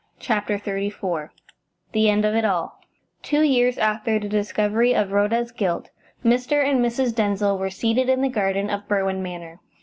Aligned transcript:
CHAPTER 0.17 0.57
XXXIV 0.57 1.29
THE 1.91 2.09
END 2.09 2.25
OF 2.25 2.33
IT 2.33 2.43
ALL 2.43 2.79
Two 3.21 3.43
years 3.43 3.77
after 3.77 4.17
the 4.17 4.27
discovery 4.27 4.95
of 4.95 5.11
Rhoda's 5.11 5.51
guilt, 5.51 5.91
Mr. 6.25 6.65
and 6.67 6.83
Mrs. 6.83 7.13
Denzil 7.13 7.59
were 7.59 7.69
seated 7.69 8.09
in 8.09 8.23
the 8.23 8.27
garden 8.27 8.71
of 8.71 8.87
Berwin 8.87 9.21
Manor. 9.21 9.59